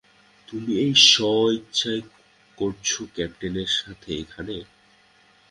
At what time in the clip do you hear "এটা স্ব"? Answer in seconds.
0.83-1.17